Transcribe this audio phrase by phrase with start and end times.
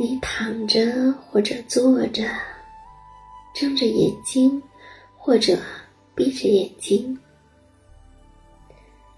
[0.00, 2.22] 你躺着或者坐着，
[3.52, 4.62] 睁着眼睛
[5.16, 5.58] 或者
[6.14, 7.18] 闭着眼睛，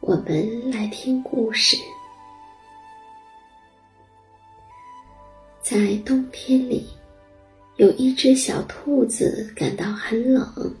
[0.00, 1.76] 我们来听故事。
[5.60, 6.88] 在冬天里，
[7.76, 10.74] 有一只小兔子感到很冷，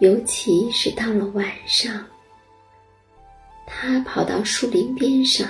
[0.00, 2.04] 尤其是到了晚上，
[3.66, 5.48] 它跑到树林边上。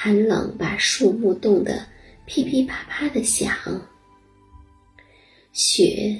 [0.00, 1.84] 寒冷把树木冻得
[2.24, 3.52] 噼噼啪啪的响，
[5.52, 6.16] 雪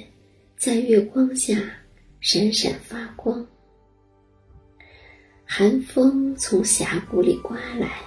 [0.57, 1.55] 在月光下
[2.19, 3.47] 闪闪发光。
[5.45, 8.01] 寒风从峡谷里刮来，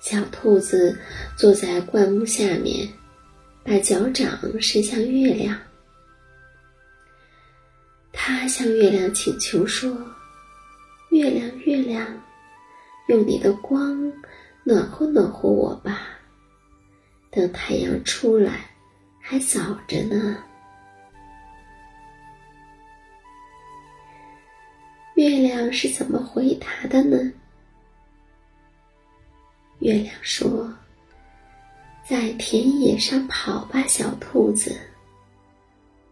[0.00, 0.98] 小兔子
[1.38, 2.92] 坐在灌木下面，
[3.62, 5.56] 把脚掌伸向月亮。
[8.12, 9.96] 它向月亮请求说
[11.10, 12.04] ：“月亮，月亮。”
[13.06, 14.12] 用你的光
[14.64, 16.08] 暖和暖和我吧，
[17.30, 18.68] 等太阳出来
[19.20, 20.36] 还早着呢。
[25.14, 27.32] 月亮是怎么回答的呢？
[29.78, 30.70] 月亮说
[32.04, 34.76] ：“在田野上跑吧，小兔子，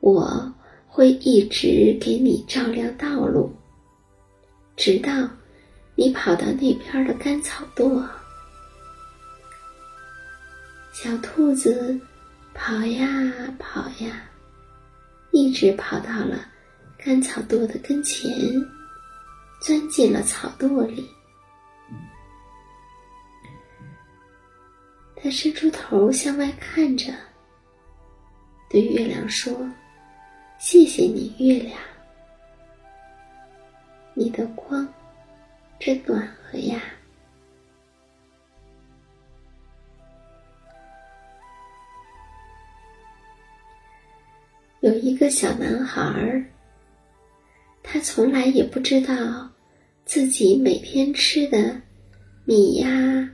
[0.00, 0.54] 我
[0.86, 3.52] 会一直给你照亮道路，
[4.76, 5.10] 直到。”
[6.04, 8.06] 你跑到那边的干草垛，
[10.92, 11.98] 小兔子
[12.52, 13.08] 跑呀
[13.58, 14.28] 跑呀，
[15.30, 16.46] 一直跑到了
[16.98, 18.30] 干草垛的跟前，
[19.62, 21.08] 钻进了草垛里。
[25.16, 27.14] 它伸出头向外看着，
[28.68, 29.50] 对月亮说
[30.60, 31.80] ：“谢谢你，月亮，
[34.12, 34.86] 你的光。”
[35.78, 36.80] 真暖和呀！
[44.80, 46.44] 有一个小男孩儿，
[47.82, 49.50] 他从来也不知道
[50.04, 51.80] 自己每天吃的
[52.44, 53.30] 米呀、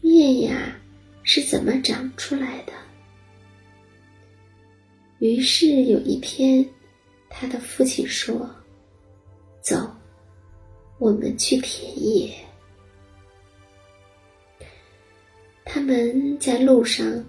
[0.00, 0.76] 面呀
[1.22, 2.72] 是怎么长出来的。
[5.20, 6.66] 于是有一天，
[7.30, 8.50] 他的父亲说
[9.62, 9.94] ：“走。”
[10.98, 12.32] 我们去田野。
[15.64, 17.24] 他们在路上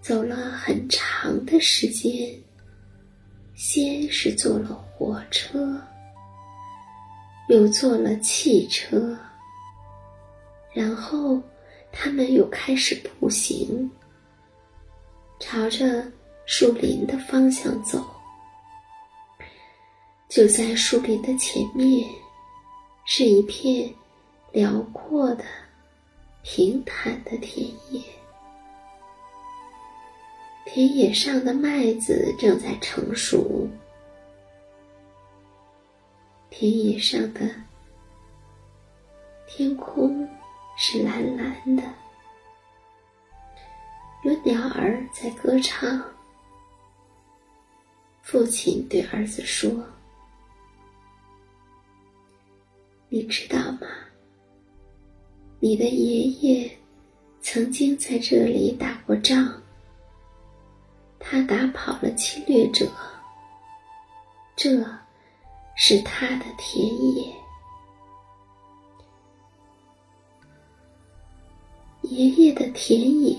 [0.00, 2.12] 走了很长的时间，
[3.54, 5.80] 先是坐了火车，
[7.48, 9.16] 又坐了汽车，
[10.72, 11.40] 然后
[11.92, 13.88] 他们又开始步行，
[15.38, 16.04] 朝着
[16.46, 18.04] 树林的方向走。
[20.28, 22.04] 就在树林的前面。
[23.06, 23.94] 是一片
[24.50, 25.44] 辽阔的、
[26.42, 28.02] 平坦的田野，
[30.64, 33.68] 田野上的麦子正在成熟，
[36.48, 37.48] 田野上的
[39.46, 40.26] 天空
[40.78, 41.82] 是蓝蓝的，
[44.22, 46.02] 有鸟儿在歌唱。
[48.22, 49.70] 父亲对儿子说。
[53.14, 53.86] 你知道吗？
[55.60, 56.78] 你的爷爷
[57.40, 59.62] 曾经在这里打过仗，
[61.20, 62.90] 他打跑了侵略者。
[64.56, 64.84] 这
[65.76, 66.84] 是他的田
[67.14, 67.32] 野。
[72.02, 73.36] 爷爷的田野，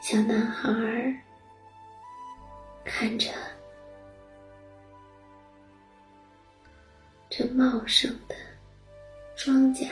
[0.00, 0.68] 小男孩
[2.84, 3.30] 看着。
[7.36, 8.36] 这茂盛的
[9.34, 9.88] 庄稼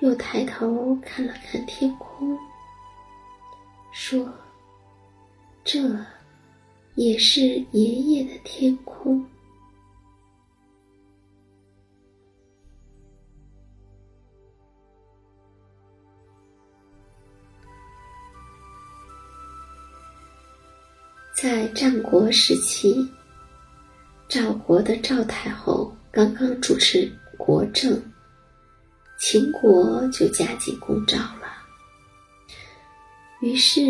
[0.00, 2.36] 又抬头看了看天空
[3.92, 4.28] 说
[5.62, 5.78] 这
[6.96, 9.24] 也是爷爷的天空。
[21.32, 23.08] 在战国时期
[24.28, 27.08] 赵国的赵太后刚刚主持
[27.38, 28.02] 国政，
[29.20, 31.46] 秦国就加紧攻赵了。
[33.40, 33.80] 于是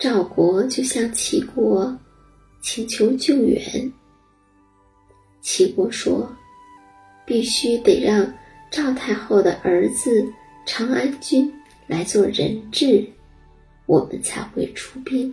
[0.00, 1.96] 赵国就向齐国
[2.60, 3.92] 请求救援。
[5.40, 6.28] 齐国说
[7.24, 8.34] ：“必须得让
[8.72, 10.26] 赵太后的儿子
[10.66, 11.52] 长安君
[11.86, 13.08] 来做人质，
[13.86, 15.32] 我们才会出兵。”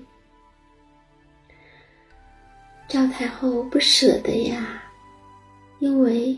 [2.87, 4.81] 赵太后不舍得呀，
[5.79, 6.37] 因为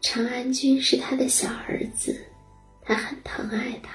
[0.00, 2.14] 长安君是她的小儿子，
[2.82, 3.90] 她很疼爱他。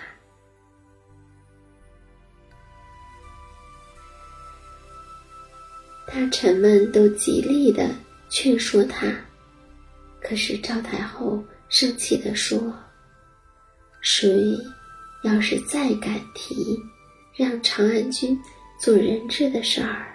[6.07, 7.89] 大臣们都极力的
[8.29, 9.07] 劝说他，
[10.21, 12.73] 可是赵太后生气的说
[13.99, 14.55] ：“谁
[15.23, 16.79] 要是再敢提
[17.35, 18.39] 让长安君
[18.79, 20.12] 做人质的事儿，”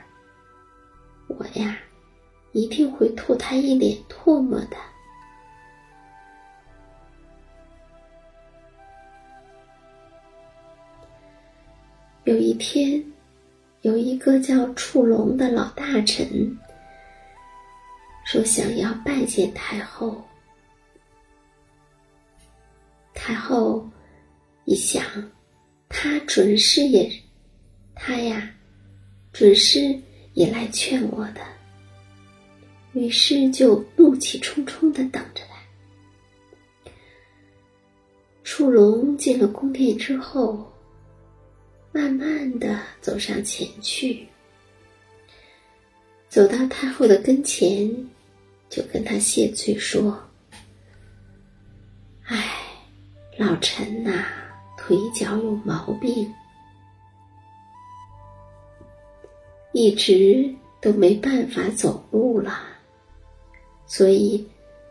[1.29, 1.79] 我呀，
[2.53, 4.77] 一定会吐他一脸唾沫的。
[12.25, 13.03] 有一天，
[13.83, 16.59] 有一个叫触龙的老大臣
[18.25, 20.23] 说想要拜见太后。
[23.15, 23.89] 太后
[24.65, 25.03] 一想，
[25.89, 27.11] 他准是也，
[27.95, 28.51] 他呀，
[29.33, 29.99] 准是。
[30.39, 31.41] 也来劝我的，
[32.93, 36.93] 于是就怒气冲冲的等着他。
[38.45, 40.73] 楚龙进了宫殿之后，
[41.91, 44.29] 慢慢的走上前去，
[46.29, 47.93] 走到太后的跟前，
[48.71, 50.17] 就跟他谢罪说
[52.27, 52.63] ：“哎，
[53.37, 54.25] 老臣呐，
[54.77, 56.33] 腿脚有毛病。”
[59.79, 62.63] 一直都没办法走路了，
[63.87, 64.45] 所以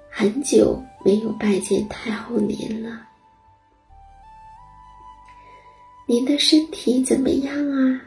[0.10, 3.06] 很久没有拜见太后您了。
[6.06, 8.02] 您的身体怎么样啊？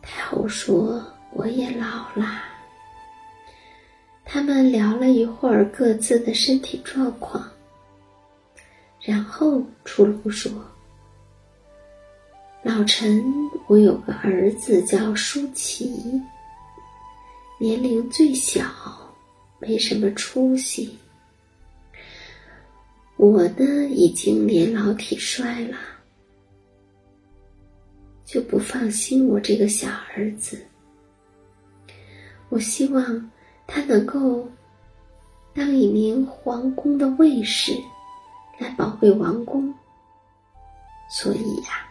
[0.00, 1.04] 太后说
[1.36, 2.42] ：“我也老了。”
[4.24, 7.46] 他们聊了一会儿各自的身体状况，
[8.98, 10.50] 然后出龙说。
[12.62, 13.24] 老臣，
[13.68, 15.90] 我有个儿子叫舒淇，
[17.58, 18.62] 年龄最小，
[19.58, 20.98] 没什么出息。
[23.16, 25.78] 我呢，已经年老体衰了，
[28.26, 30.62] 就不放心我这个小儿子。
[32.50, 33.30] 我希望
[33.66, 34.46] 他能够
[35.54, 37.72] 当一名皇宫的卫士，
[38.58, 39.74] 来保卫王宫。
[41.08, 41.86] 所以呀。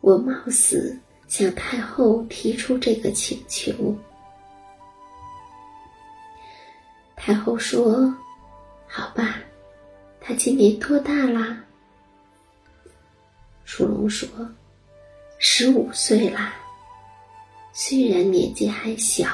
[0.00, 0.98] 我冒死
[1.28, 3.94] 向太后提出这个请求，
[7.14, 8.14] 太后说
[8.88, 9.36] ：“好吧，
[10.20, 11.62] 他今年多大啦？”
[13.66, 14.28] 楚龙说
[15.38, 16.56] ：“十五岁啦。
[17.72, 19.28] 虽然年纪还小，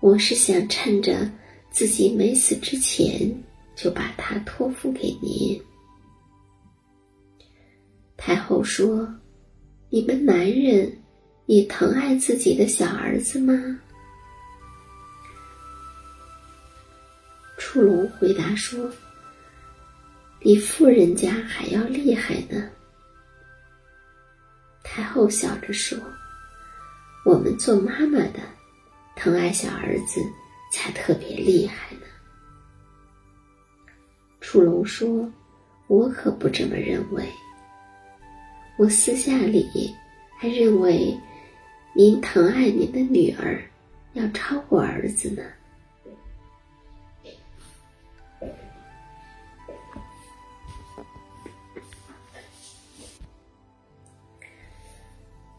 [0.00, 1.30] 我是想趁着
[1.70, 3.30] 自己没死之前，
[3.76, 5.62] 就把他托付给您。”
[8.18, 9.08] 太后说
[9.90, 10.92] ：“你们男人
[11.46, 13.54] 也疼爱自己的小儿子吗？”
[17.56, 18.90] 楚龙回答说
[20.40, 22.68] ：“比富人家还要厉害呢。”
[24.82, 25.96] 太后笑着说
[27.24, 28.40] ：“我们做妈妈的
[29.14, 30.20] 疼爱小儿子
[30.72, 32.02] 才特别厉害呢。”
[34.40, 35.32] 楚龙说
[35.86, 37.24] ：“我可不这么认为。”
[38.78, 39.92] 我私下里
[40.38, 41.18] 还认为，
[41.94, 43.60] 您疼爱您的女儿
[44.12, 45.42] 要超过儿子呢。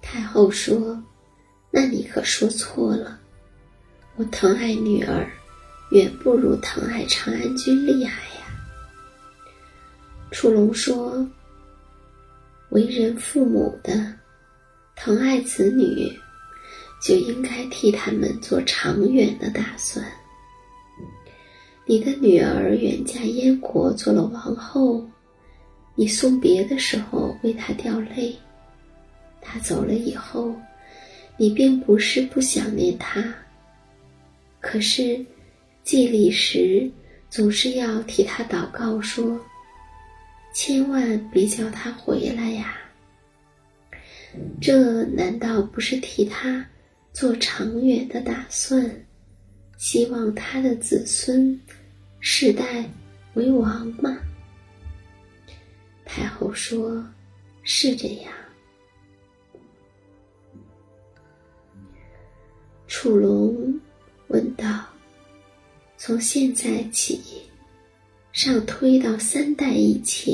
[0.02, 1.04] 太后说
[1.72, 3.20] ：“那你可说错了，
[4.16, 5.30] 我疼爱女儿，
[5.92, 8.46] 远不如疼爱长安君厉害呀。”
[10.32, 11.30] 楚龙说。
[12.70, 14.14] 为人父母的，
[14.96, 16.12] 疼爱子女，
[17.02, 20.06] 就应该替他们做长远的打算。
[21.86, 25.04] 你的女儿远嫁燕国做了王后，
[25.96, 28.36] 你送别的时候为她掉泪，
[29.42, 30.54] 她走了以后，
[31.38, 33.34] 你并不是不想念她，
[34.60, 35.26] 可是
[35.84, 36.88] 祭礼时
[37.32, 39.40] 总是要替她祷告说。
[40.54, 42.76] 千万别叫他回来呀！
[44.62, 46.68] 这难道不是替他
[47.14, 49.06] 做长远的打算，
[49.78, 51.60] 希望他的子孙
[52.20, 52.90] 世代
[53.34, 54.18] 为王吗？
[56.06, 57.04] 太后说
[57.64, 58.34] ：“是这样。”
[62.88, 63.80] 楚龙
[64.28, 64.86] 问道
[65.96, 67.39] ：“从现在起，
[68.42, 70.34] 上推到三代以前，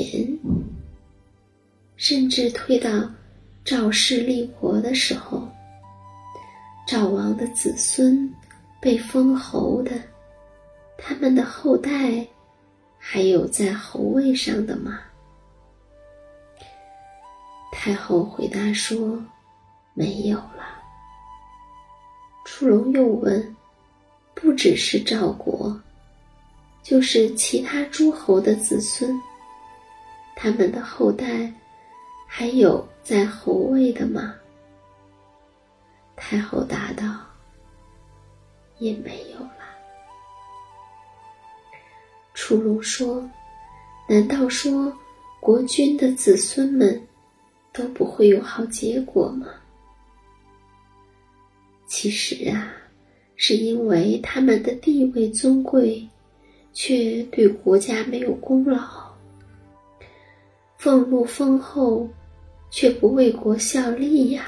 [1.96, 2.88] 甚至推到
[3.64, 5.48] 赵氏立国的时候，
[6.86, 8.32] 赵王的子孙
[8.80, 9.90] 被封侯的，
[10.96, 12.24] 他们的后代
[12.96, 15.00] 还有在侯位上的吗？”
[17.74, 19.20] 太后回答说
[19.94, 20.62] ：“没有了。”
[22.46, 23.56] 楚龙又问
[24.32, 25.76] ：“不只是赵国，
[26.88, 29.20] 就是其他诸侯的子孙，
[30.36, 31.52] 他们的后代
[32.28, 34.36] 还有在侯位的吗？”
[36.14, 37.04] 太后答道
[38.78, 39.58] ：“也没有了。”
[42.34, 43.28] 楚龙说
[44.08, 44.96] ：“难道说
[45.40, 47.04] 国君的子孙们
[47.72, 49.48] 都不会有好结果吗？”
[51.88, 52.72] 其实啊，
[53.34, 56.08] 是因为他们的地位尊贵，
[56.78, 58.78] 却对国家没有功劳；
[60.76, 62.06] 俸禄丰厚，
[62.70, 64.44] 却不为国效力呀。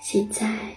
[0.00, 0.76] 现在，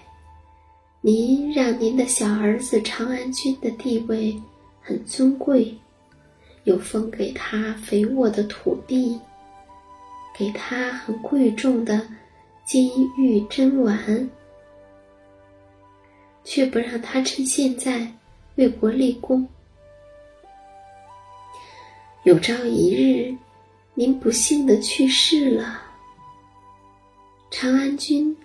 [1.01, 4.39] 您让您的小儿子长安君的地位
[4.79, 5.75] 很尊贵，
[6.65, 9.19] 又封给他肥沃的土地，
[10.37, 12.07] 给他很贵重的
[12.67, 14.29] 金玉珍玩。
[16.43, 18.07] 却不让他趁现在
[18.57, 19.45] 为国立功。
[22.27, 23.33] 有朝一日，
[23.93, 25.81] 您不幸的去世了，
[27.49, 28.35] 长安君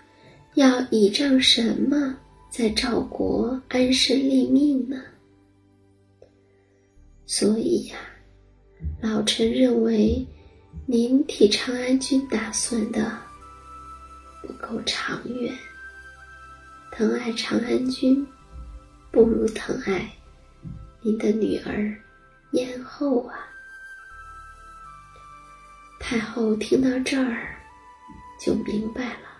[0.55, 2.17] 要倚仗什么
[2.49, 5.03] 在赵国安身立命呢？
[7.27, 7.97] 所以呀，
[9.01, 10.25] 老臣认为，
[10.87, 13.19] 您替长安君打算的
[14.43, 15.53] 不够长远。
[16.93, 18.25] 疼爱长安君，
[19.11, 20.09] 不如疼爱
[21.01, 21.93] 您的女儿
[22.53, 23.49] 燕后啊！
[26.13, 27.57] 太后听到这儿，
[28.39, 29.31] 就明白了，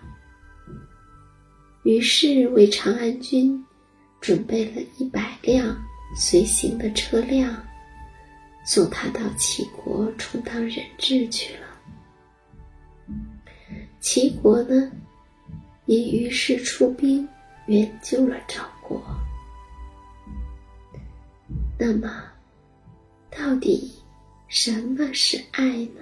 [1.83, 3.63] 于是为长安君
[4.23, 5.77] 准备了一百辆
[6.17, 7.63] 随行的车辆，
[8.65, 11.67] 送他到齐国充当人质去了。
[14.01, 14.91] 齐国呢，
[15.85, 17.29] 也于是出兵。
[17.67, 19.01] 援救了赵国，
[21.79, 22.25] 那么，
[23.31, 23.93] 到底
[24.49, 26.01] 什么是爱呢？